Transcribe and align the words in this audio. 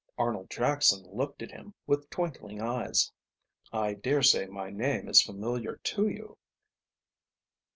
Arnold 0.17 0.49
Jackson 0.49 1.03
looked 1.15 1.43
at 1.43 1.51
him 1.51 1.75
with 1.85 2.09
twinkling 2.09 2.59
eyes. 2.59 3.11
"I 3.71 3.93
daresay 3.93 4.47
my 4.47 4.71
name 4.71 5.07
is 5.07 5.21
familiar 5.21 5.75
to 5.75 6.07
you." 6.07 6.39